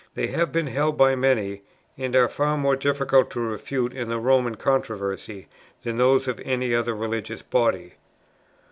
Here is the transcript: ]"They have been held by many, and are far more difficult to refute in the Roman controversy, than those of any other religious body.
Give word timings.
]"They 0.15 0.25
have 0.29 0.51
been 0.51 0.65
held 0.65 0.97
by 0.97 1.13
many, 1.15 1.61
and 1.95 2.15
are 2.15 2.27
far 2.27 2.57
more 2.57 2.75
difficult 2.75 3.29
to 3.29 3.39
refute 3.39 3.93
in 3.93 4.09
the 4.09 4.17
Roman 4.17 4.55
controversy, 4.55 5.47
than 5.83 5.99
those 5.99 6.27
of 6.27 6.41
any 6.43 6.73
other 6.73 6.95
religious 6.95 7.43
body. 7.43 7.93